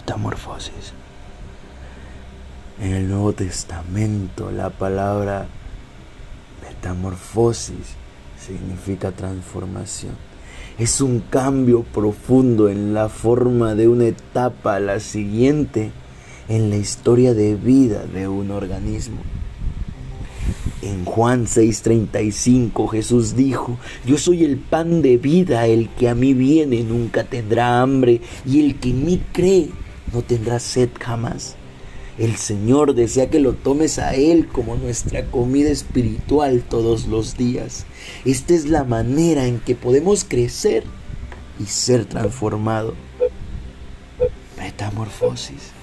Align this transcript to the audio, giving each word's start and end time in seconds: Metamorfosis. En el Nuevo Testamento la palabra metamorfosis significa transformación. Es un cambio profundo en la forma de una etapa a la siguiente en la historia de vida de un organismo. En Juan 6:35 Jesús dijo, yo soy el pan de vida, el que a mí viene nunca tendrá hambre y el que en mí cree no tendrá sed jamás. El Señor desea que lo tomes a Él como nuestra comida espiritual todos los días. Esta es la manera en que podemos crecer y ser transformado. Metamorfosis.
Metamorfosis. 0.00 0.94
En 2.80 2.92
el 2.94 3.10
Nuevo 3.10 3.34
Testamento 3.34 4.50
la 4.50 4.70
palabra 4.70 5.46
metamorfosis 6.66 7.96
significa 8.38 9.12
transformación. 9.12 10.14
Es 10.78 11.02
un 11.02 11.20
cambio 11.20 11.82
profundo 11.82 12.70
en 12.70 12.94
la 12.94 13.10
forma 13.10 13.74
de 13.74 13.88
una 13.88 14.06
etapa 14.06 14.76
a 14.76 14.80
la 14.80 15.00
siguiente 15.00 15.90
en 16.48 16.70
la 16.70 16.76
historia 16.76 17.34
de 17.34 17.54
vida 17.56 18.06
de 18.06 18.26
un 18.26 18.52
organismo. 18.52 19.18
En 20.80 21.04
Juan 21.04 21.44
6:35 21.44 22.88
Jesús 22.88 23.36
dijo, 23.36 23.76
yo 24.06 24.16
soy 24.16 24.44
el 24.44 24.56
pan 24.56 25.02
de 25.02 25.18
vida, 25.18 25.66
el 25.66 25.90
que 25.90 26.08
a 26.08 26.14
mí 26.14 26.32
viene 26.32 26.84
nunca 26.84 27.24
tendrá 27.24 27.82
hambre 27.82 28.22
y 28.46 28.64
el 28.64 28.76
que 28.80 28.88
en 28.88 29.04
mí 29.04 29.22
cree 29.30 29.68
no 30.12 30.22
tendrá 30.22 30.58
sed 30.58 30.90
jamás. 30.98 31.56
El 32.18 32.36
Señor 32.36 32.94
desea 32.94 33.30
que 33.30 33.40
lo 33.40 33.54
tomes 33.54 33.98
a 33.98 34.14
Él 34.14 34.46
como 34.48 34.76
nuestra 34.76 35.24
comida 35.24 35.70
espiritual 35.70 36.62
todos 36.68 37.06
los 37.06 37.36
días. 37.36 37.86
Esta 38.24 38.52
es 38.54 38.66
la 38.66 38.84
manera 38.84 39.46
en 39.46 39.58
que 39.58 39.74
podemos 39.74 40.24
crecer 40.24 40.84
y 41.58 41.64
ser 41.64 42.04
transformado. 42.04 42.94
Metamorfosis. 44.58 45.79